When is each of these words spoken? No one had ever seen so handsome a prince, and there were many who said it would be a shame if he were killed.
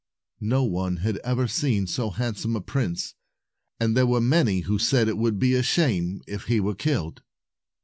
No 0.43 0.63
one 0.63 0.97
had 1.05 1.17
ever 1.17 1.47
seen 1.47 1.85
so 1.85 2.09
handsome 2.09 2.55
a 2.55 2.61
prince, 2.61 3.13
and 3.79 3.95
there 3.95 4.07
were 4.07 4.19
many 4.19 4.61
who 4.61 4.79
said 4.79 5.07
it 5.07 5.15
would 5.19 5.37
be 5.37 5.53
a 5.53 5.61
shame 5.61 6.23
if 6.25 6.45
he 6.45 6.59
were 6.59 6.73
killed. 6.73 7.21